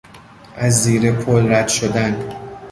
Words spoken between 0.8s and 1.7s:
زیر پل رد